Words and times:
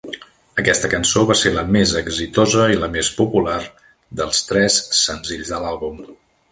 Aquesta 0.61 0.89
cançó 0.93 1.25
va 1.31 1.35
ser 1.41 1.51
la 1.57 1.65
més 1.75 1.93
exitosa 2.01 2.65
i 2.77 2.81
la 2.85 2.91
més 2.97 3.13
popular 3.21 3.61
dels 4.23 4.43
tres 4.53 4.83
senzills 5.05 5.55
de 5.55 5.61
l'àlbum. 5.67 6.07